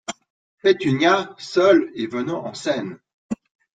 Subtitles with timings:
[0.63, 2.97] Pétunia, seule et venant en scène.